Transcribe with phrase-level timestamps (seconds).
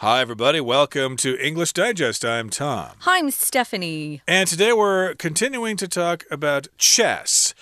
[0.00, 0.60] Hi, everybody.
[0.60, 2.22] Welcome to English Digest.
[2.22, 2.90] I'm Tom.
[2.98, 4.20] Hi, I'm Stephanie.
[4.28, 7.54] And today we're continuing to talk about chess.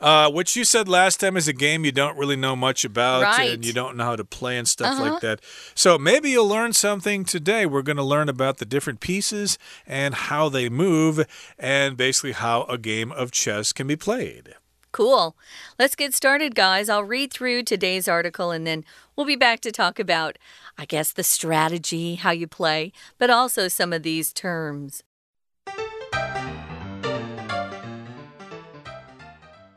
[0.00, 3.22] Uh, which you said last time is a game you don't really know much about
[3.24, 3.50] right.
[3.50, 5.10] and you don't know how to play and stuff uh -huh.
[5.10, 5.40] like that.
[5.74, 7.66] So maybe you'll learn something today.
[7.66, 11.26] We're going to learn about the different pieces and how they move
[11.58, 14.61] and basically how a game of chess can be played.
[14.92, 15.34] Cool.
[15.78, 16.90] Let's get started, guys.
[16.90, 18.84] I'll read through today's article and then
[19.16, 20.38] we'll be back to talk about,
[20.76, 25.02] I guess, the strategy, how you play, but also some of these terms.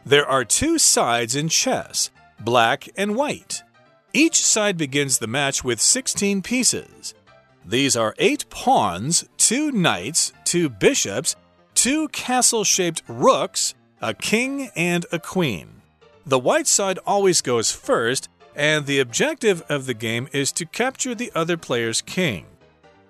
[0.06, 3.64] There are two sides in chess black and white.
[4.14, 7.14] Each side begins the match with 16 pieces.
[7.66, 11.36] These are eight pawns, two knights, two bishops,
[11.74, 15.82] two castle shaped rooks, a king, and a queen.
[16.26, 21.14] The white side always goes first, and the objective of the game is to capture
[21.14, 22.46] the other player's king.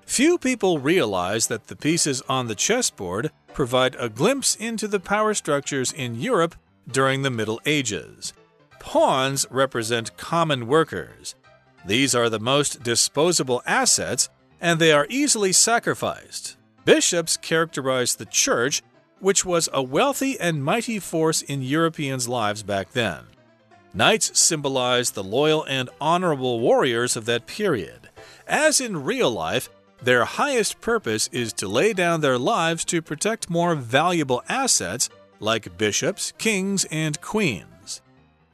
[0.05, 5.33] Few people realize that the pieces on the chessboard provide a glimpse into the power
[5.33, 6.55] structures in Europe
[6.87, 8.33] during the Middle Ages.
[8.79, 11.35] Pawns represent common workers.
[11.85, 14.29] These are the most disposable assets,
[14.61, 16.57] and they are easily sacrificed.
[16.83, 18.83] Bishops characterize the church,
[19.19, 23.25] which was a wealthy and mighty force in Europeans' lives back then.
[23.93, 28.09] Knights symbolize the loyal and honorable warriors of that period.
[28.47, 29.69] As in real life,
[30.03, 35.77] their highest purpose is to lay down their lives to protect more valuable assets like
[35.77, 38.01] bishops, kings, and queens.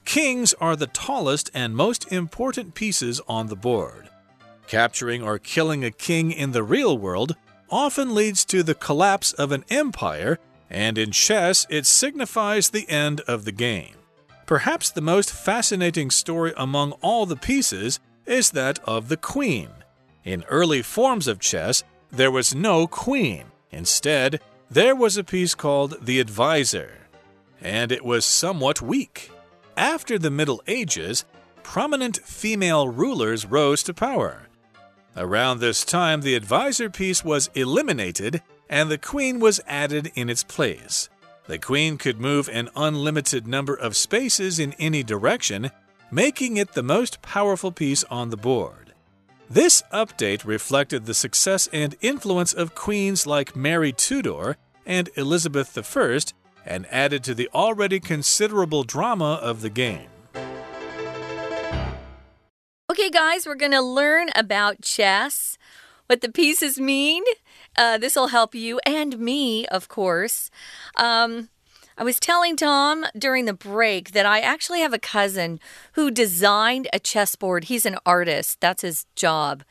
[0.06, 4.10] Kings are the tallest and most important pieces on the board.
[4.68, 7.36] Capturing or killing a king in the real world
[7.70, 10.38] often leads to the collapse of an empire,
[10.72, 13.96] and in chess, it signifies the end of the game.
[14.46, 19.70] Perhaps the most fascinating story among all the pieces is that of the queen.
[20.24, 23.46] In early forms of chess, there was no queen.
[23.72, 26.92] Instead, there was a piece called the Advisor,
[27.62, 29.30] and it was somewhat weak.
[29.76, 31.26] After the Middle Ages,
[31.64, 34.48] prominent female rulers rose to power.
[35.18, 40.44] Around this time, the advisor piece was eliminated and the queen was added in its
[40.44, 41.10] place.
[41.48, 45.70] The queen could move an unlimited number of spaces in any direction,
[46.10, 48.94] making it the most powerful piece on the board.
[49.50, 54.56] This update reflected the success and influence of queens like Mary Tudor
[54.86, 56.20] and Elizabeth I
[56.66, 60.08] and added to the already considerable drama of the game.
[62.90, 65.58] Okay, guys, we're going to learn about chess,
[66.08, 67.24] what the pieces mean.
[67.78, 70.52] Uh, this will help you and me, of course.
[70.96, 71.50] Um,
[71.98, 75.60] I was telling Tom during the break that I actually have a cousin
[75.94, 77.66] who designed a chessboard.
[77.66, 79.64] He's an artist, that's his job.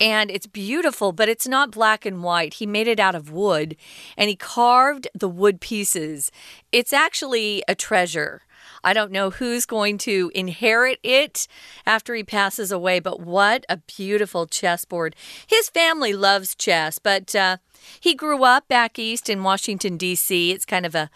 [0.00, 2.54] And it's beautiful, but it's not black and white.
[2.54, 3.76] He made it out of wood
[4.16, 6.32] and he carved the wood pieces.
[6.72, 8.42] It's actually a treasure.
[8.84, 11.48] I don't know who's going to inherit it
[11.86, 15.16] after he passes away, but what a beautiful chessboard.
[15.46, 17.56] His family loves chess, but uh,
[17.98, 20.52] he grew up back east in Washington, D.C.
[20.52, 21.10] It's kind of a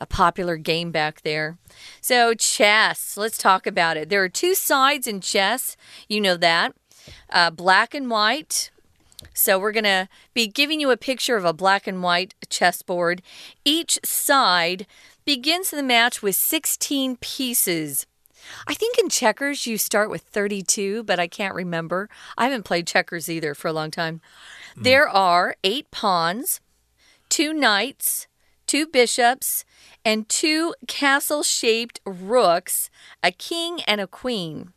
[0.00, 1.58] a popular game back there.
[2.00, 4.08] So, chess, let's talk about it.
[4.08, 5.76] There are two sides in chess,
[6.08, 6.74] you know that
[7.30, 8.70] uh, black and white.
[9.34, 13.20] So, we're going to be giving you a picture of a black and white chessboard.
[13.64, 14.86] Each side
[15.24, 18.06] begins the match with 16 pieces.
[18.66, 22.08] I think in checkers you start with 32, but I can't remember.
[22.36, 24.20] I haven't played checkers either for a long time.
[24.76, 24.84] Mm.
[24.84, 26.60] There are eight pawns,
[27.28, 28.26] two knights,
[28.66, 29.64] two bishops,
[30.04, 32.90] and two castle shaped rooks,
[33.22, 34.72] a king and a queen.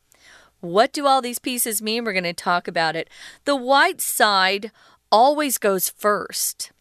[0.59, 2.03] What do all these pieces mean?
[2.03, 3.09] We're going to talk about it.
[3.45, 4.71] The white side
[5.11, 6.71] always goes first.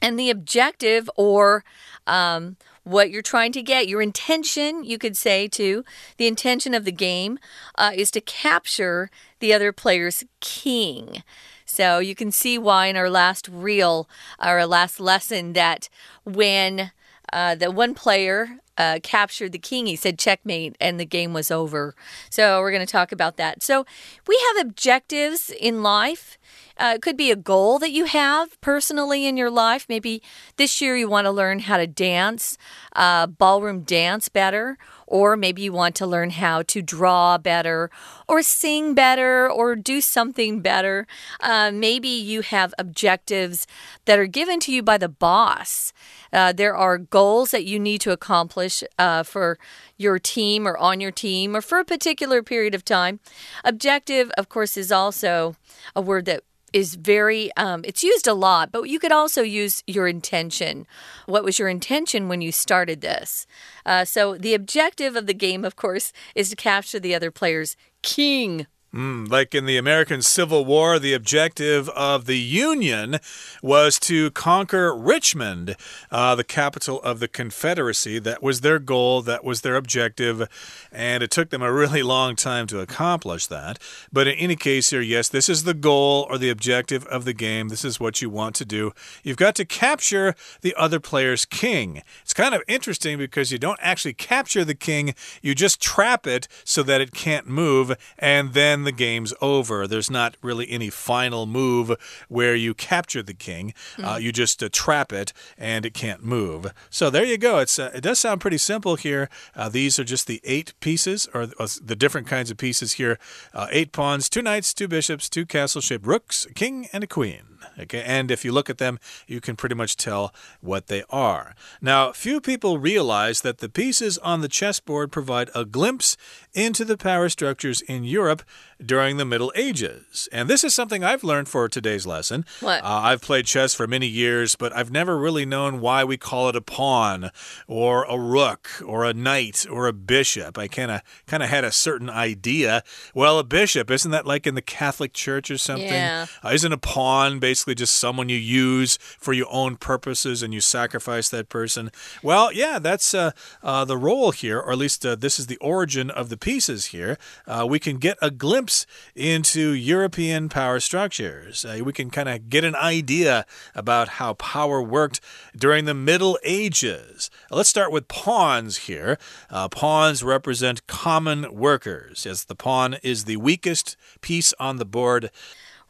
[0.00, 1.64] And the objective or
[2.06, 5.84] um, what you're trying to get, your intention, you could say too,
[6.16, 7.38] the intention of the game
[7.76, 11.22] uh, is to capture the other player's king.
[11.64, 15.88] So you can see why in our last reel, our last lesson, that
[16.24, 16.90] when
[17.32, 21.50] uh, the one player uh, captured the king, he said checkmate, and the game was
[21.50, 21.94] over.
[22.30, 23.62] So we're going to talk about that.
[23.62, 23.84] So
[24.26, 26.38] we have objectives in life.
[26.78, 29.84] Uh, it could be a goal that you have personally in your life.
[29.86, 30.22] Maybe
[30.56, 32.56] this year you want to learn how to dance,
[32.96, 34.78] uh, ballroom dance better,
[35.10, 37.90] or maybe you want to learn how to draw better,
[38.28, 41.06] or sing better, or do something better.
[41.40, 43.66] Uh, maybe you have objectives
[44.06, 45.92] that are given to you by the boss.
[46.32, 49.58] Uh, there are goals that you need to accomplish uh, for
[49.98, 53.18] your team or on your team or for a particular period of time.
[53.64, 55.56] Objective, of course, is also
[55.94, 59.82] a word that is very um, it's used a lot but you could also use
[59.86, 60.86] your intention.
[61.26, 63.46] What was your intention when you started this?
[63.84, 67.76] Uh, so the objective of the game of course is to capture the other player's
[68.02, 73.20] king Mm, like in the American Civil War, the objective of the Union
[73.62, 75.76] was to conquer Richmond,
[76.10, 78.18] uh, the capital of the Confederacy.
[78.18, 80.48] That was their goal, that was their objective,
[80.90, 83.78] and it took them a really long time to accomplish that.
[84.12, 87.32] But in any case, here, yes, this is the goal or the objective of the
[87.32, 87.68] game.
[87.68, 88.92] This is what you want to do.
[89.22, 92.02] You've got to capture the other player's king.
[92.22, 96.48] It's kind of interesting because you don't actually capture the king, you just trap it
[96.64, 99.86] so that it can't move, and then the game's over.
[99.86, 101.96] There's not really any final move
[102.28, 103.74] where you capture the king.
[103.96, 104.04] Mm.
[104.04, 106.72] Uh, you just uh, trap it and it can't move.
[106.90, 107.58] So there you go.
[107.58, 109.28] It's uh, it does sound pretty simple here.
[109.54, 113.18] Uh, these are just the eight pieces or uh, the different kinds of pieces here.
[113.52, 117.42] Uh, eight pawns, two knights, two bishops, two castle-shaped rooks, a king, and a queen.
[117.78, 121.54] Okay, and if you look at them, you can pretty much tell what they are.
[121.80, 126.16] Now, few people realize that the pieces on the chessboard provide a glimpse
[126.52, 128.42] into the power structures in Europe
[128.84, 130.28] during the Middle Ages.
[130.32, 132.44] And this is something I've learned for today's lesson.
[132.60, 132.82] What?
[132.82, 136.48] Uh, I've played chess for many years, but I've never really known why we call
[136.48, 137.30] it a pawn
[137.66, 140.58] or a rook or a knight or a bishop.
[140.58, 142.82] I kind of kind of had a certain idea.
[143.14, 145.88] Well, a bishop isn't that like in the Catholic Church or something?
[145.88, 146.26] Yeah.
[146.44, 150.60] Uh, isn't a pawn basically just someone you use for your own purposes and you
[150.60, 151.90] sacrifice that person?
[152.22, 155.58] Well, yeah, that's uh, uh the role here, or at least uh, this is the
[155.58, 157.18] origin of the pieces here.
[157.46, 158.86] Uh, we can get a glimpse glimpse
[159.16, 161.64] into European power structures.
[161.64, 163.44] Uh, we can kind of get an idea
[163.74, 165.20] about how power worked
[165.56, 167.30] during the Middle Ages.
[167.50, 169.18] Let's start with pawns here.
[169.50, 172.26] Uh, pawns represent common workers.
[172.26, 175.30] as the pawn is the weakest piece on the board.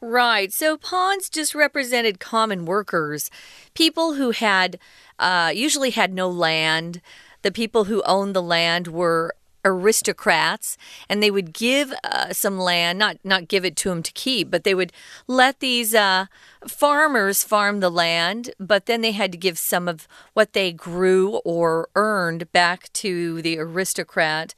[0.01, 0.51] Right.
[0.53, 3.31] So pawns just represented common workers,
[3.75, 4.79] people who had
[5.19, 7.03] uh, usually had no land.
[7.43, 10.77] The people who owned the land were aristocrats
[11.09, 14.51] and they would give uh, some land not not give it to them to keep
[14.51, 14.93] but they would
[15.27, 16.27] let these uh,
[16.67, 21.37] farmers farm the land but then they had to give some of what they grew
[21.45, 24.55] or earned back to the aristocrat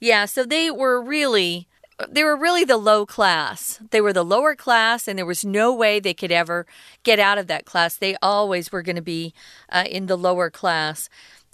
[0.00, 1.68] yeah so they were really
[2.08, 3.80] they were really the low class.
[3.90, 6.64] They were the lower class, and there was no way they could ever
[7.02, 7.96] get out of that class.
[7.96, 9.34] They always were going to be
[9.68, 11.08] uh, in the lower class.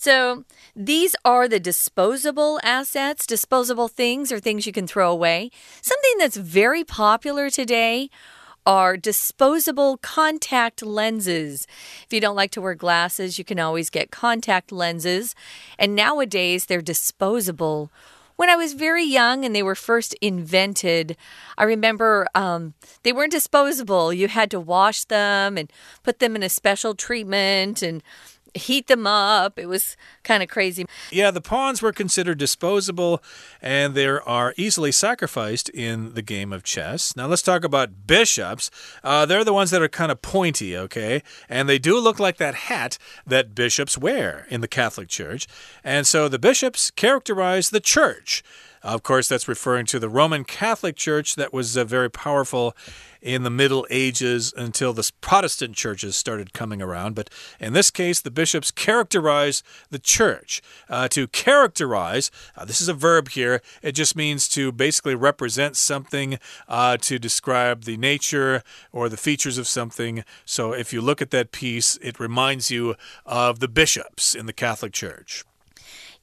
[0.05, 0.45] So
[0.77, 5.51] these are the disposable assets, disposable things or things you can throw away.
[5.81, 8.11] Something that's very popular today
[8.67, 11.67] are disposable contact lenses.
[12.05, 15.35] If you don't like to wear glasses, you can always get contact lenses.
[15.79, 17.91] And nowadays, they're disposable.
[18.37, 21.17] When I was very young and they were first invented,
[21.57, 22.75] I remember um,
[23.05, 24.13] they weren't disposable.
[24.13, 25.73] You had to wash them and
[26.03, 28.03] put them in a special treatment and
[28.55, 29.59] heat them up.
[29.59, 30.87] It was kind of crazy.
[31.11, 33.23] Yeah, the pawns were considered disposable
[33.61, 37.17] and they are easily sacrificed in the game of chess.
[37.17, 38.71] Now let's talk about bishops.
[39.03, 41.23] Uh, they're the ones that are kind of pointy, okay?
[41.49, 45.47] And they do look like that hat that bishops wear in the Catholic Church.
[45.83, 48.43] And so the bishops characterize the church.
[48.85, 52.77] Of course, that's referring to the Roman Catholic Church that was uh, very powerful
[53.23, 57.15] in the Middle Ages until the Protestant churches started coming around.
[57.15, 60.61] But in this case, the bishops characterize the church.
[60.87, 65.77] Uh, to characterize, uh, this is a verb here, it just means to basically represent
[65.77, 70.25] something, uh, to describe the nature or the features of something.
[70.45, 74.53] So if you look at that piece, it reminds you of the bishops in the
[74.53, 75.43] Catholic Church.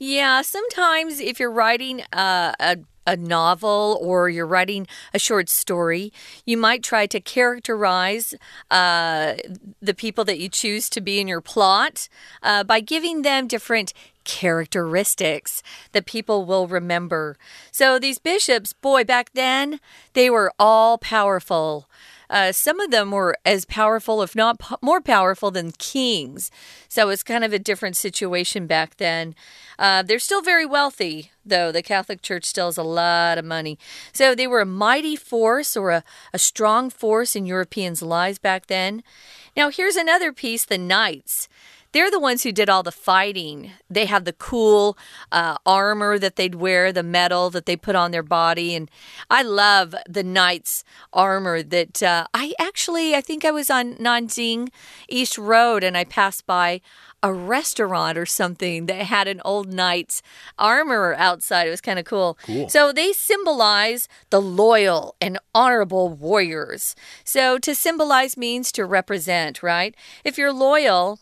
[0.03, 6.11] Yeah, sometimes if you're writing a, a a novel or you're writing a short story,
[6.45, 8.35] you might try to characterize
[8.69, 9.35] uh,
[9.81, 12.07] the people that you choose to be in your plot
[12.43, 13.91] uh, by giving them different
[14.23, 17.37] characteristics that people will remember.
[17.71, 19.79] So these bishops, boy, back then,
[20.13, 21.87] they were all powerful.
[22.31, 26.49] Uh, some of them were as powerful, if not po more powerful, than kings.
[26.87, 29.35] So it's kind of a different situation back then.
[29.77, 31.71] Uh, they're still very wealthy, though.
[31.71, 33.77] The Catholic Church still has a lot of money.
[34.13, 38.67] So they were a mighty force or a, a strong force in Europeans' lives back
[38.67, 39.03] then.
[39.55, 41.49] Now, here's another piece the knights.
[41.91, 43.71] They're the ones who did all the fighting.
[43.89, 44.97] They have the cool
[45.31, 48.75] uh, armor that they'd wear, the metal that they put on their body.
[48.75, 48.89] And
[49.29, 54.69] I love the knight's armor that uh, I actually, I think I was on Nanjing
[55.09, 56.81] East Road and I passed by
[57.23, 60.21] a restaurant or something that had an old knight's
[60.57, 61.67] armor outside.
[61.67, 62.37] It was kind of cool.
[62.43, 62.67] cool.
[62.67, 66.95] So they symbolize the loyal and honorable warriors.
[67.23, 69.95] So to symbolize means to represent, right?
[70.23, 71.19] If you're loyal,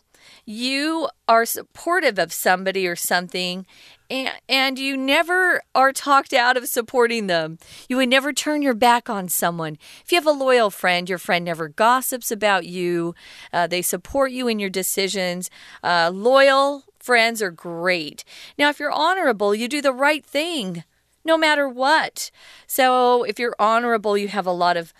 [0.50, 3.64] you are supportive of somebody or something
[4.10, 7.58] and, and you never are talked out of supporting them.
[7.88, 9.78] You would never turn your back on someone.
[10.04, 13.14] If you have a loyal friend, your friend never gossips about you,
[13.52, 15.48] uh, they support you in your decisions.
[15.84, 18.24] Uh, loyal friends are great.
[18.58, 20.82] Now, if you're honorable, you do the right thing
[21.24, 22.30] no matter what.
[22.66, 24.92] So, if you're honorable, you have a lot of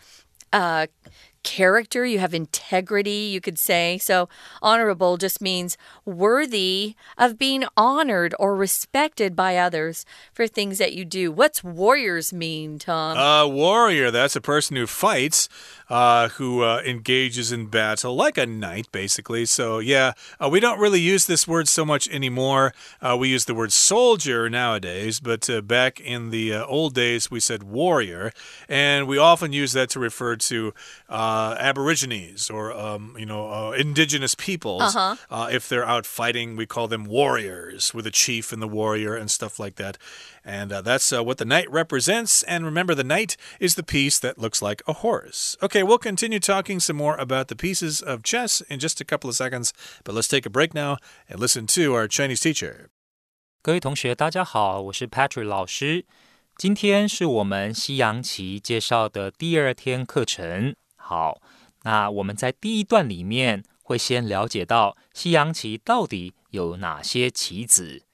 [0.53, 0.87] uh,
[1.43, 3.99] character, you have integrity, you could say.
[3.99, 4.29] So,
[4.63, 11.05] honorable just means worthy of being honored or respected by others for things that you
[11.05, 11.33] do.
[11.33, 13.17] What's warriors mean, Tom?
[13.17, 15.49] A uh, warrior, that's a person who fights,
[15.89, 19.47] uh, who uh, engages in battle, like a knight, basically.
[19.47, 22.73] So, yeah, uh, we don't really use this word so much anymore.
[23.01, 27.41] Uh, we use the word soldier nowadays, but uh, back in the old days, we
[27.41, 28.33] said warrior,
[28.69, 30.73] and we often use that to refer to
[31.30, 34.96] Aborigines or, um, you know, indigenous peoples.
[34.96, 35.52] -huh.
[35.52, 39.30] if they're out fighting, we call them warriors, with a chief and the warrior and
[39.30, 39.98] stuff like that.
[40.44, 42.44] And uh, that's uh, what the knight represents.
[42.44, 45.58] And remember, the knight is the piece that looks like a horse.
[45.62, 49.30] Okay, we'll continue talking some more about the pieces of chess in just a couple
[49.30, 49.74] of seconds.
[50.04, 50.98] But let's take a break now
[51.30, 52.90] and listen to our Chinese teacher.
[53.62, 56.06] 各位同学，大家好，我是 Patrick 老师。
[56.58, 60.76] 今天是我们西洋棋介绍的第二天课程。
[61.11, 61.43] 好，
[61.83, 68.05] 那我们在第一段里面会先了解到西洋棋到底有哪些棋子。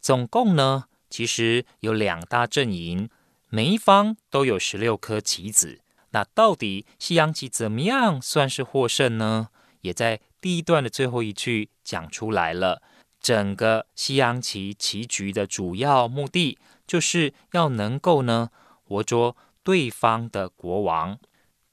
[0.00, 3.10] 总共呢，其实有两大阵营，
[3.48, 5.80] 每一方都有十六颗棋子。
[6.10, 9.48] 那到底西洋棋怎么样算是获胜呢？
[9.80, 12.80] 也在第一段的最后一句讲出来了。
[13.20, 16.56] 整个西洋棋棋局的主要目的，
[16.86, 18.50] 就是要能够呢
[18.84, 21.18] 活捉对方的国王。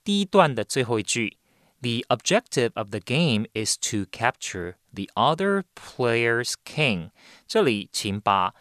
[0.04, 1.38] 第一段的最后一句
[1.82, 7.12] ：“The objective of the game is to capture the other player's king。”
[7.48, 8.54] 这里请把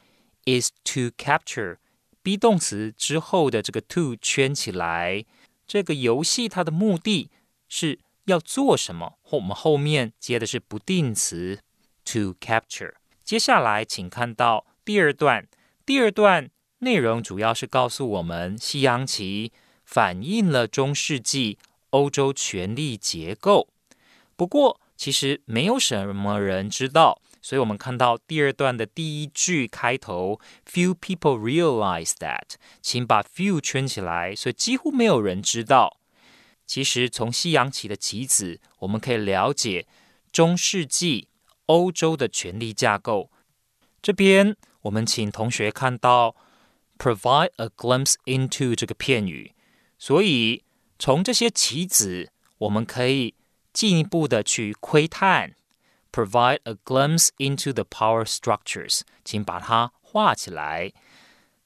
[0.45, 1.79] is to capture
[2.23, 5.25] be 动词之后的这个 to 圈起来。
[5.67, 7.31] 这个游戏它的目的
[7.69, 9.15] 是要做什么？
[9.23, 11.61] 或我们后面接的是不定词
[12.05, 12.95] to capture。
[13.25, 15.49] 接下来，请看到第二段。
[15.87, 19.53] 第二段内容主要是告诉我们，西洋棋
[19.91, 21.59] 反映了中世纪
[21.91, 23.67] 欧洲权力结构。
[24.37, 27.21] 不过，其实没有什么人知道。
[27.43, 30.39] 所以我们看到第二段的第一句开头
[30.71, 34.37] ，Few people realize that，请把 few 圈起来。
[34.37, 35.99] 所以几乎没有人知道。
[36.65, 39.89] 其实从西洋棋的棋子，我们可以了解
[40.31, 41.27] 中世纪
[41.67, 43.29] 欧洲的权力架构。
[44.01, 46.37] 这边我们请同学看到
[46.97, 49.53] provide a glimpse into 这个片语。
[50.01, 50.65] 所以
[50.99, 53.35] 从这些棋子，我们可以
[53.73, 55.55] 进一步的去窥探。
[56.13, 60.93] provide a glimpse into the power structures，请把它画起来。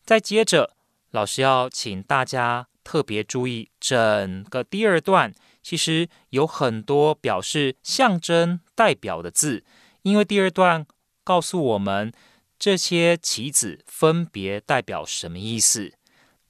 [0.04, 0.76] 再接着，
[1.12, 9.64] 老师要请大家特别注意，整个第二段其实有很多表示象征代表的字，
[10.02, 10.86] 因为第二段
[11.22, 12.12] 告诉我们
[12.58, 15.94] 这些棋子分别代表什么意思。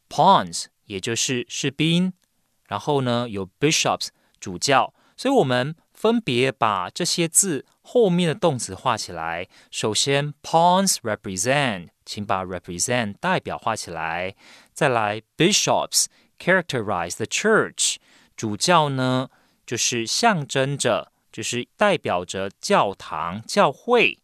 [0.08, 2.12] Pawns 也就是士兵，
[2.66, 7.66] 然后呢有 bishops 主教，所以我们分别把这些字。
[7.86, 9.46] 后面的动词画起来。
[9.70, 14.34] 首先，pawns represent，请把 represent 代表画起来。
[14.72, 16.06] 再来，bishops
[16.38, 17.96] characterize the church，
[18.34, 19.28] 主教呢
[19.66, 24.18] 就是象征着，就是代表着教堂、教会。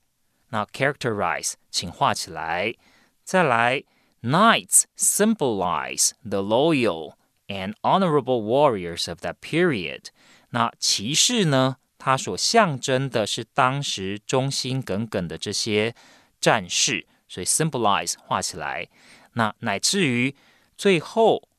[0.49, 2.75] 那 characterize，请画起来。
[3.23, 3.85] 再来
[4.22, 7.14] ，knights symbolize the loyal
[7.48, 10.08] and honorable warriors of that period。
[10.50, 11.78] 那骑士呢？
[11.98, 15.96] 它所象征的是当时忠心耿耿的这些
[16.40, 18.90] 战士，所以 symbolize 画起来。
[19.34, 20.36] 那乃至于
[20.78, 21.50] 最后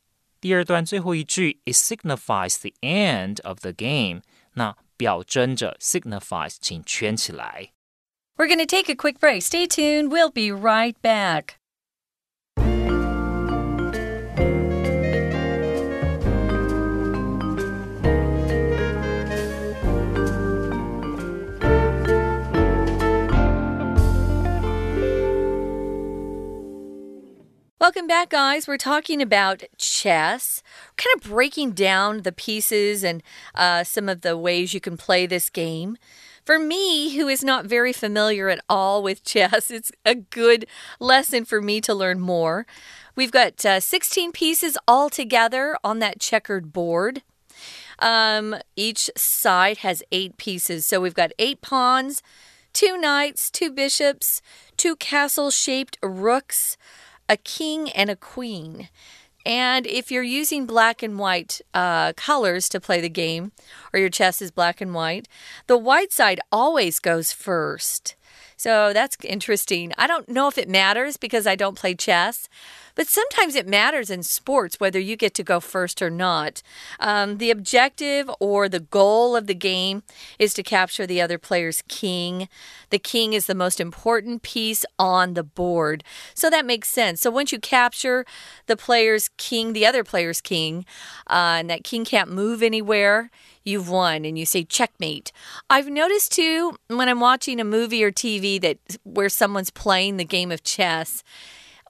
[0.41, 4.23] 第二段最后一句，it signifies the end of the game，
[4.55, 7.73] 那表征着 signifies，请圈起来。
[8.37, 9.41] We're going to take a quick break.
[9.43, 10.11] Stay tuned.
[10.11, 11.57] We'll be right back.
[27.82, 28.68] Welcome back, guys.
[28.68, 30.62] We're talking about chess,
[30.98, 33.24] kind of breaking down the pieces and
[33.56, 35.98] uh, some of the ways you can play this game.
[36.46, 40.66] For me, who is not very familiar at all with chess, it's a good
[41.00, 42.66] lesson for me to learn more.
[43.16, 47.22] We've got uh, 16 pieces all together on that checkered board.
[48.00, 50.86] Um, each side has eight pieces.
[50.86, 52.24] So we've got eight pawns,
[52.74, 54.42] two knights, two bishops,
[54.78, 56.78] two castle shaped rooks,
[57.30, 58.90] a king, and a queen.
[59.46, 63.52] And if you're using black and white uh, colors to play the game,
[63.94, 65.28] or your chess is black and white,
[65.68, 68.16] the white side always goes first.
[68.56, 69.92] So that's interesting.
[69.98, 72.48] I don't know if it matters because I don't play chess,
[72.96, 76.62] but sometimes it matters in sports whether you get to go first or not.
[77.00, 80.04] Um, the objective or the goal of the game
[80.40, 82.48] is to capture the other player's king.
[82.90, 86.04] The king is the most important piece on the board.
[86.34, 87.22] So that makes sense.
[87.22, 88.26] So once you capture
[88.68, 90.86] the player's king, the other player's king,
[91.28, 93.30] uh, and that king can't move anywhere,
[93.64, 95.32] you've won and you say checkmate.
[95.70, 100.26] I've noticed too when I'm watching a movie or TV that where someone's playing the
[100.26, 101.24] game of chess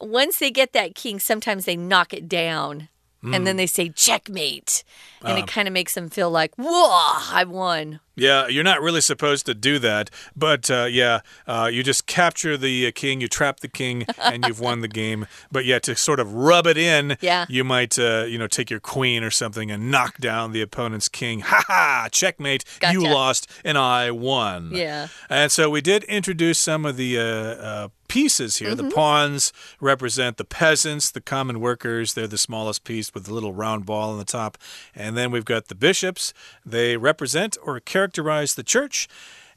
[0.02, 2.90] once they get that king, sometimes they knock it down.
[3.24, 3.36] Mm.
[3.36, 3.58] And then hmm.
[3.58, 4.84] they say checkmate.
[5.24, 5.48] And it um.
[5.48, 6.90] kind of makes them feel like, whoa,
[7.32, 8.00] I won.
[8.16, 12.58] Yeah, you're not really supposed to do that, but uh, yeah, uh, you just capture
[12.58, 15.28] the uh, king, you trap the king, and you've won the game.
[15.52, 17.46] But yeah, to sort of rub it in, yeah.
[17.48, 21.10] you might, uh, you know, take your queen or something and knock down the opponent's
[21.10, 21.42] king.
[21.52, 22.08] Ha ha!
[22.10, 22.64] Checkmate!
[22.80, 22.94] Gotcha.
[22.94, 24.72] You lost and I won.
[24.74, 25.10] Yeah.
[25.30, 28.70] And so we did introduce some of the uh, uh, pieces here.
[28.70, 28.78] Mm -hmm.
[28.78, 28.96] The mm-hmm.
[28.96, 32.14] pawns represent the peasants, the common workers.
[32.14, 34.58] They're the smallest piece with the little round ball on the top.
[34.96, 36.34] And then we've got the bishops.
[36.72, 39.08] They represent or characterize characterized the church.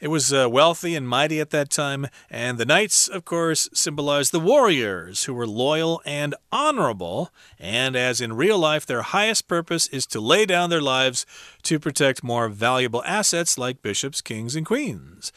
[0.01, 4.33] It was uh, wealthy and mighty at that time, and the knights, of course, symbolized
[4.33, 7.31] the warriors who were loyal and honorable.
[7.59, 11.25] And as in real life, their highest purpose is to lay down their lives
[11.63, 15.33] to protect more valuable assets like bishops, kings, and queens.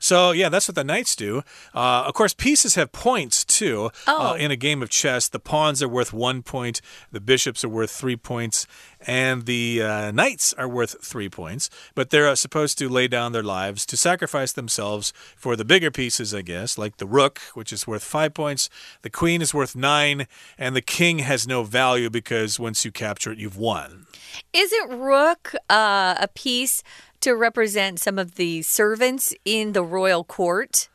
[0.00, 1.42] So, yeah, that's what the knights do.
[1.74, 3.90] Uh, of course, pieces have points too.
[4.06, 4.30] Uh, oh.
[4.30, 6.80] Uh, in a game of chess, the pawns are worth one point,
[7.12, 8.66] the bishops are worth three points,
[9.06, 11.68] and the uh, knights are worth three points.
[11.94, 15.90] But they're uh, supposed to lay down their lives to sacrifice themselves for the bigger
[15.90, 18.70] pieces, I guess, like the rook, which is worth five points,
[19.02, 20.26] the queen is worth nine,
[20.58, 24.06] and the king has no value because once you capture it, you've won.
[24.52, 26.82] Isn't rook uh, a piece
[27.20, 30.89] to represent some of the servants in the royal court.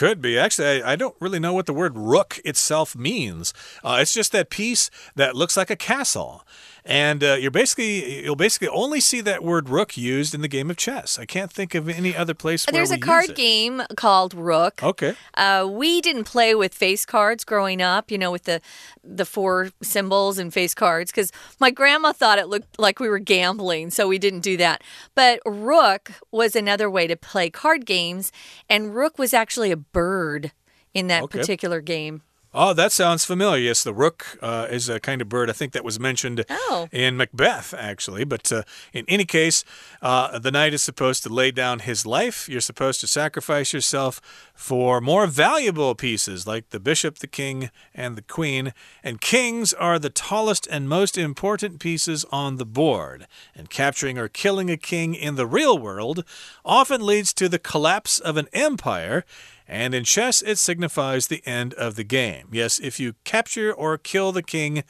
[0.00, 0.38] Could be.
[0.38, 3.52] Actually, I, I, don't really know what the word rook itself means.
[3.84, 6.42] Uh, it's just that piece that looks like a castle
[6.84, 10.70] and uh, you're basically you'll basically only see that word rook used in the game
[10.70, 11.18] of chess.
[11.18, 12.64] I can't think of any other place.
[12.66, 14.82] There's a card game called Rook.
[14.82, 15.14] Okay.
[15.34, 18.60] Uh, we didn't play with face cards growing up, you know, with the
[19.02, 23.18] the four symbols and face cards, because my grandma thought it looked like we were
[23.18, 24.82] gambling, so we didn't do that.
[25.14, 28.32] But Rook was another way to play card games,
[28.68, 30.52] and Rook was actually a bird
[30.94, 31.38] in that okay.
[31.38, 32.22] particular game.
[32.52, 33.62] Oh, that sounds familiar.
[33.62, 35.48] Yes, the rook uh, is a kind of bird.
[35.48, 36.88] I think that was mentioned oh.
[36.90, 38.24] in Macbeth, actually.
[38.24, 39.64] But uh, in any case,
[40.02, 42.48] uh, the knight is supposed to lay down his life.
[42.48, 44.20] You're supposed to sacrifice yourself
[44.52, 48.72] for more valuable pieces like the bishop, the king, and the queen.
[49.04, 53.28] And kings are the tallest and most important pieces on the board.
[53.54, 56.24] And capturing or killing a king in the real world
[56.64, 59.24] often leads to the collapse of an empire
[59.70, 62.48] and in chess, it signifies the end of the game.
[62.50, 64.82] Yes, if you capture or kill the king,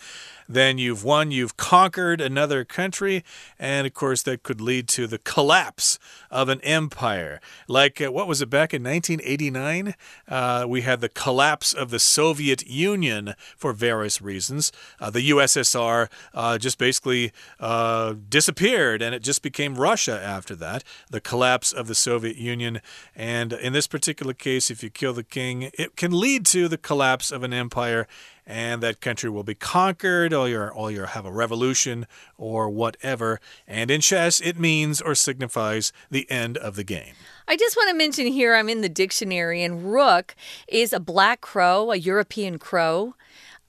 [0.49, 3.23] then you've won, you've conquered another country,
[3.59, 5.99] and of course, that could lead to the collapse
[6.31, 7.41] of an empire.
[7.69, 9.95] Like, uh, what was it back in 1989?
[10.27, 14.73] Uh, we had the collapse of the Soviet Union for various reasons.
[14.99, 20.83] Uh, the USSR uh, just basically uh, disappeared, and it just became Russia after that.
[21.11, 22.81] The collapse of the Soviet Union.
[23.15, 26.79] And in this particular case, if you kill the king, it can lead to the
[26.79, 28.07] collapse of an empire
[28.51, 32.07] and that country will be conquered, or you or you have a revolution,
[32.37, 33.41] or whatever.
[33.67, 37.15] And in chess, it means or signifies the end of the game.
[37.47, 40.35] I just want to mention here I'm in the dictionary, and rook
[40.67, 43.15] is a black crow, a European crow.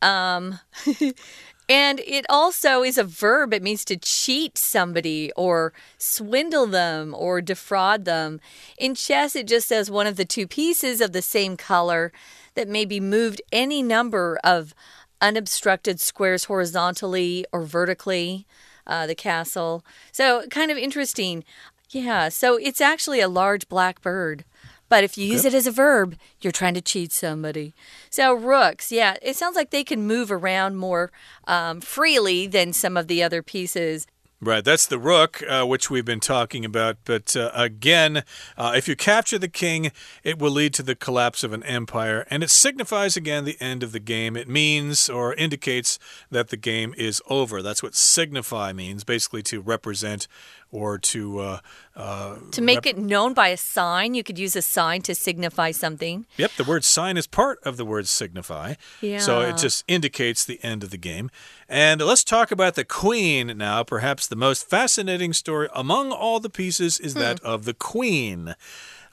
[0.01, 0.59] Um,
[1.71, 3.53] and it also is a verb.
[3.53, 8.41] It means to cheat somebody or swindle them or defraud them.
[8.77, 12.11] In chess, it just says one of the two pieces of the same color
[12.55, 14.75] that may be moved any number of
[15.21, 18.45] unobstructed squares horizontally or vertically,
[18.85, 19.85] uh, the castle.
[20.11, 21.45] So, kind of interesting.
[21.89, 24.43] Yeah, so it's actually a large black bird.
[24.91, 27.73] But if you use it as a verb, you're trying to cheat somebody.
[28.09, 31.13] So, rooks, yeah, it sounds like they can move around more
[31.47, 34.05] um, freely than some of the other pieces.
[34.43, 36.97] Right, that's the rook, uh, which we've been talking about.
[37.05, 38.23] But uh, again,
[38.57, 39.91] uh, if you capture the king,
[40.23, 43.83] it will lead to the collapse of an empire, and it signifies again the end
[43.83, 44.35] of the game.
[44.35, 45.99] It means or indicates
[46.31, 47.61] that the game is over.
[47.61, 50.27] That's what signify means, basically to represent
[50.71, 51.59] or to uh,
[51.95, 54.13] uh, to make it known by a sign.
[54.13, 56.25] You could use a sign to signify something.
[56.37, 58.75] Yep, the word sign is part of the word signify.
[59.01, 59.19] Yeah.
[59.19, 61.29] So it just indicates the end of the game.
[61.67, 63.83] And let's talk about the queen now.
[63.83, 67.19] Perhaps the most fascinating story among all the pieces is hmm.
[67.19, 68.55] that of the queen.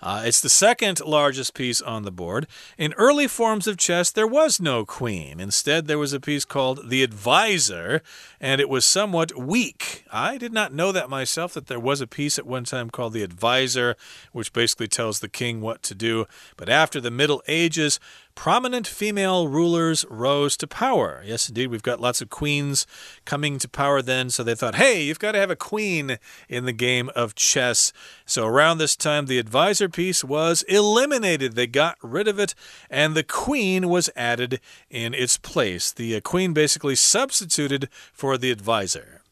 [0.01, 2.47] Uh, it's the second largest piece on the board.
[2.77, 5.41] In early forms of chess, there was no queen.
[5.41, 8.03] Instead, there was a piece called the advisor,
[8.41, 10.05] and it was somewhat weak.
[10.13, 13.13] I did not know that myself, that there was a piece at one time called
[13.13, 13.97] the advisor,
[14.33, 16.27] which basically tells the king what to do.
[16.57, 17.99] But after the Middle Ages,
[18.39, 21.21] prominent female rulers rose to power.
[21.27, 22.87] Yes, indeed, we've got lots of queens
[23.25, 26.65] coming to power then, so they thought, hey, you've got to have a queen in
[26.65, 27.93] the game of chess.
[28.27, 31.57] So around this time, the advisor piece was eliminated.
[31.57, 32.55] They got rid of it,
[32.89, 35.91] and the queen was added in its place.
[35.91, 39.23] The uh, queen basically substituted for the advisor.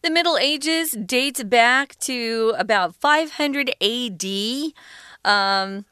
[0.00, 4.24] The Middle Ages dates back to about 500 AD.
[5.26, 5.84] Um,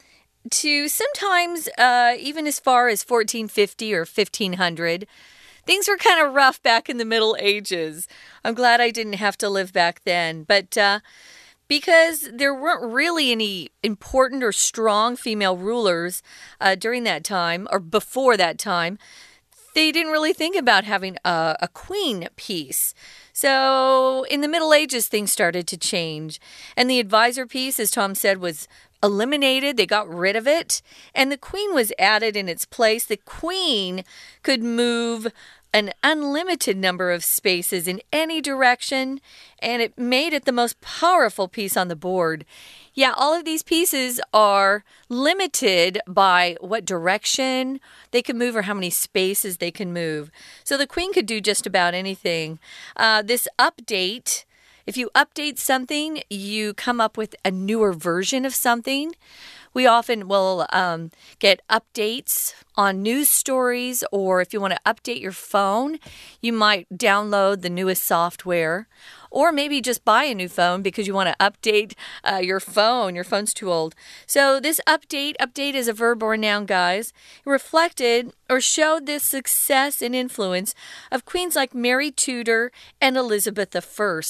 [0.51, 5.07] to sometimes uh, even as far as 1450 or 1500.
[5.65, 8.07] Things were kind of rough back in the Middle Ages.
[8.43, 10.43] I'm glad I didn't have to live back then.
[10.43, 10.99] But uh,
[11.67, 16.23] because there weren't really any important or strong female rulers
[16.59, 18.97] uh, during that time or before that time,
[19.75, 22.93] they didn't really think about having a, a, queen piece.
[23.31, 26.41] So in the Middle Ages, things started to change.
[26.75, 28.67] And the advisor piece, as Tom said, was
[29.01, 30.81] eliminated, they got rid of it,
[31.15, 33.05] and the queen was added in its place.
[33.05, 34.03] The queen
[34.43, 35.27] could move
[35.73, 39.21] an unlimited number of spaces in any direction,
[39.59, 42.43] and it made it the most powerful piece on the board.
[42.93, 47.79] Yeah, all of these pieces are limited by what direction
[48.11, 50.31] they can move or how many spaces they can move.
[50.63, 52.59] So the queen could do just about anything.
[52.97, 54.45] Uh, this update
[54.89, 59.13] if you update something, you come up with a newer version of something.
[59.71, 65.21] We often will um, get updates on news stories, or if you want to update
[65.21, 65.99] your phone,
[66.41, 68.87] you might download the newest software
[69.31, 73.15] or maybe just buy a new phone because you want to update uh, your phone.
[73.15, 73.95] Your phone's too old.
[74.25, 77.13] So, this update, update is a verb or noun, guys,
[77.45, 80.73] reflected or showed the success and influence
[81.11, 84.21] of queens like Mary Tudor and Elizabeth I.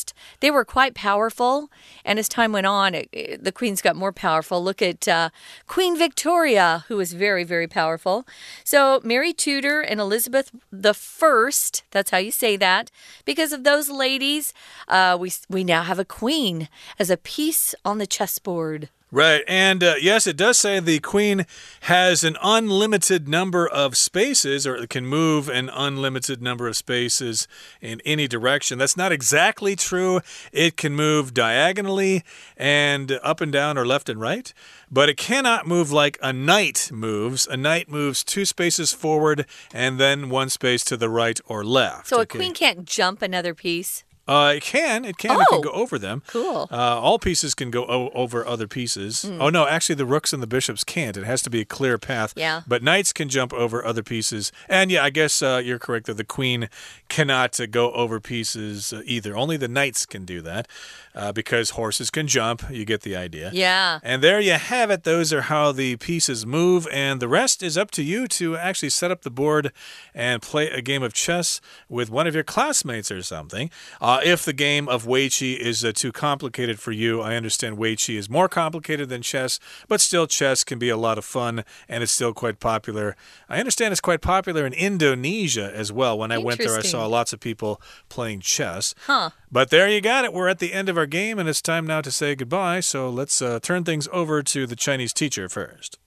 [0.42, 1.70] They were quite powerful,
[2.04, 4.64] and as time went on, it, it, the queens got more powerful.
[4.64, 5.30] Look at uh,
[5.68, 8.28] Queen Victoria, who was very, very powerful.
[8.64, 11.50] So, Mary Tudor and Elizabeth I,
[11.92, 12.92] that's how you say that,
[13.26, 14.54] because of those ladies,
[14.90, 18.90] uh, we, we now have a queen as a piece on the chessboard.
[19.12, 19.42] Right.
[19.48, 21.48] And uh, yes, it does say the queen
[21.82, 27.48] has an unlimited number of spaces, or can move an unlimited number of spaces
[27.82, 28.78] in any direction.
[28.78, 30.22] That's not exactly true.
[30.52, 32.24] It can move diagonally
[32.56, 34.54] and up and down, or left and right,
[34.92, 37.48] but it cannot move like a knight moves.
[37.48, 42.10] A knight moves two spaces forward and then one space to the right or left.
[42.10, 42.38] So a okay.
[42.38, 44.04] queen can't jump another piece?
[44.30, 45.06] Uh, it can.
[45.06, 45.32] It can.
[45.32, 46.22] Oh, it can go over them.
[46.28, 46.68] Cool.
[46.72, 49.26] Uh, all pieces can go over other pieces.
[49.28, 49.38] Mm.
[49.42, 51.18] Oh no, actually, the rooks and the bishops can't.
[51.18, 52.34] It has to be a clear path.
[52.36, 52.62] Yeah.
[52.68, 54.52] But knights can jump over other pieces.
[54.68, 56.70] And yeah, I guess uh, you're correct that the queen
[57.08, 59.36] cannot uh, go over pieces uh, either.
[59.36, 60.68] Only the knights can do that
[61.16, 62.64] uh, because horses can jump.
[62.70, 63.50] You get the idea.
[63.54, 64.00] Yeah.
[64.04, 65.04] And there you have it.
[65.06, 68.90] Those are how the pieces move, and the rest is up to you to actually
[68.90, 69.74] set up the board
[70.14, 73.70] and play a game of chess with one of your classmates or something.
[74.00, 78.17] Uh, if the game of Weiqi is uh, too complicated for you, I understand Weiqi
[78.17, 82.03] is more complicated than chess, but still, chess can be a lot of fun, and
[82.03, 83.17] it's still quite popular.
[83.49, 86.19] I understand it's quite popular in Indonesia as well.
[86.19, 88.95] When I went there, I saw lots of people playing chess.
[89.07, 89.31] Huh.
[89.51, 90.33] But there you got it.
[90.33, 92.81] We're at the end of our game, and it's time now to say goodbye.
[92.81, 95.99] So let's uh, turn things over to the Chinese teacher first.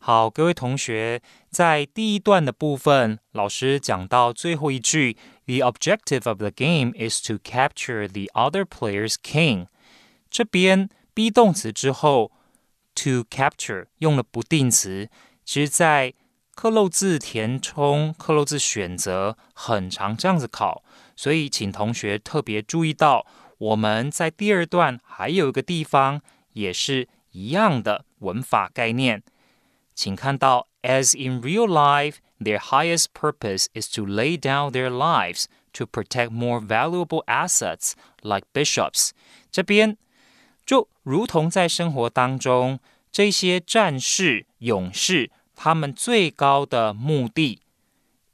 [0.00, 9.67] 好，各位同学，在第一段的部分，老师讲到最后一句 ，The objective of the game is to capture the other player's king。
[10.29, 12.31] 这边 be 动词之后
[12.95, 15.09] ，to capture 用了不定词，
[15.45, 16.13] 其实，在
[16.55, 20.83] 克漏字填充、克漏字选择很常这样子考，
[21.15, 23.25] 所以请同学特别注意到，
[23.57, 26.21] 我们在第二段还有一个地方
[26.53, 29.23] 也是一样的文法概念。
[29.95, 36.60] 请看到，as in real life, their highest purpose is to lay down their lives to protect more
[36.60, 39.10] valuable assets like bishops。
[39.50, 39.96] 这边
[40.64, 42.78] 就如同在生活当中，
[43.10, 47.60] 这些战士、勇士，他们最高的目的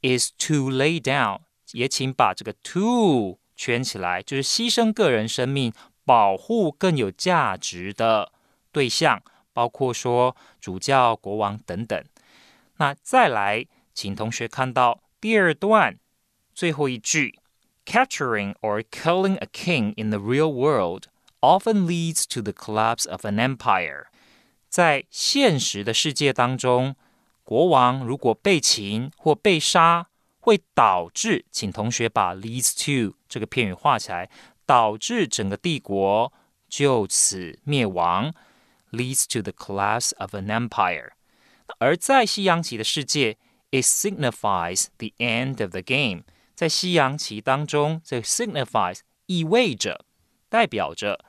[0.01, 1.39] is to lay down。
[1.71, 5.73] 也请把这个 to 圈起来，就是牺牲个人生命，
[6.05, 8.31] 保护更有价值的
[8.71, 9.21] 对象。
[9.51, 12.03] 包括说主教、国王等等。
[12.75, 15.98] 那再来， 请同学看到第二段
[16.54, 17.38] 最后一句
[17.84, 21.04] ：“Capturing or killing a king in the real world
[21.40, 24.06] often leads to the collapse of an empire。”
[24.68, 26.94] 在现实的世界当中，
[27.42, 30.06] 国王如果被擒或被杀，
[30.38, 34.30] 会导致，请同学把 “leads to” 这个片语画起来，
[34.64, 36.32] 导致整个帝国
[36.68, 38.32] 就此灭亡。
[38.92, 41.10] leads to the collapse of an empire。
[41.78, 43.38] 而在西洋棋的世界
[43.70, 46.22] ，it signifies the end of the game。
[46.54, 50.04] 在西洋棋当中，这 signifies 意味着、
[50.48, 51.24] 代表着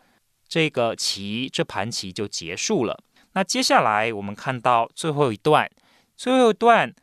[0.48, 3.04] 这个棋这盘棋就结束了。
[3.34, 5.70] 那接下来我们看到最后一段，
[6.18, 6.94] 最后一段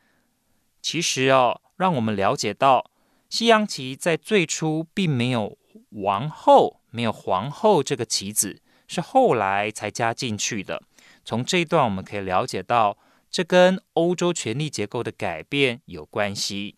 [0.83, 2.91] 其实哦，让我们了解到
[3.31, 5.57] 西洋棋在最初并没有
[5.91, 8.61] 王后，没有皇后这个棋子。
[8.91, 10.83] 是后来才加进去的。
[11.23, 12.97] 从这一段我们可以了解到，
[13.31, 16.77] 这跟欧洲权力结构的改变有关系。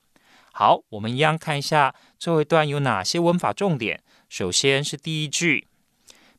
[0.52, 4.02] 好，我们一样看一下最后一段有哪些文法重点。
[4.28, 5.68] 首先是第一句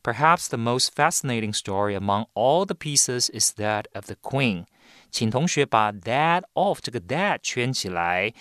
[0.03, 4.65] ，Perhaps the most fascinating story among all the pieces is that of the queen。
[5.09, 8.33] 请同学把 that of 这个 that 圈起来。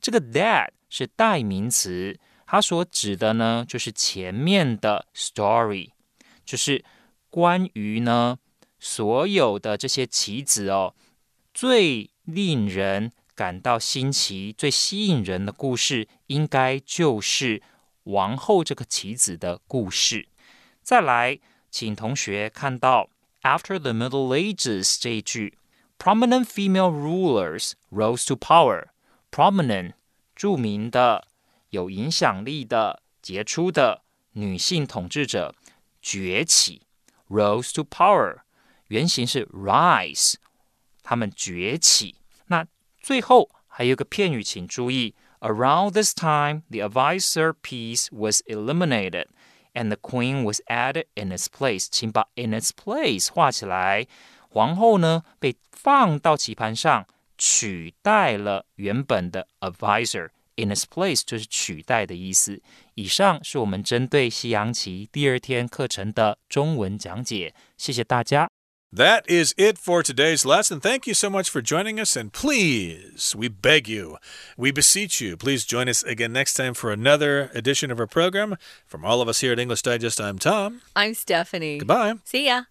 [0.00, 5.90] 这个 that 是代名词，它所指的呢就是前面的 story。
[6.44, 6.84] 就是
[7.28, 8.38] 关于呢，
[8.78, 10.94] 所有的这些棋子哦，
[11.60, 17.60] 最令人感到新奇、最吸引人的故事，应该就是
[18.04, 20.28] 王后这个棋子的故事。
[20.84, 23.10] 再来，请同学看到
[23.42, 25.58] “After the Middle Ages” 这一句
[25.98, 28.90] ，“Prominent female rulers rose to power”。
[29.32, 29.94] Prominent，
[30.36, 31.26] 著名的、
[31.70, 35.56] 有影响力的、杰出的女性统治者。
[36.00, 36.82] 崛起
[37.28, 38.42] ，rose to power，
[38.86, 40.34] 原型是 rise，
[41.02, 42.14] 他们崛起。
[42.46, 42.66] 那
[43.00, 49.26] 最后还有个片语，请注意，around this time the advisor piece was eliminated
[49.74, 51.86] and the queen was added in its place。
[51.90, 54.06] 请把 in its place 画起来，
[54.48, 57.06] 皇后呢被放到棋盘上，
[57.36, 60.30] 取代了原本的 advisor。
[60.58, 62.60] in its place 就是取代的意思。
[62.94, 68.48] 以上是我们针对西洋棋第二天课程的中文讲解，谢谢大家。
[68.90, 70.80] That is it for today's lesson.
[70.80, 72.16] Thank you so much for joining us.
[72.16, 74.16] And please, we beg you,
[74.56, 78.56] we beseech you, please join us again next time for another edition of our program.
[78.86, 80.80] From all of us here at English Digest, I'm Tom.
[80.96, 81.78] I'm Stephanie.
[81.78, 82.14] Goodbye.
[82.24, 82.62] See ya.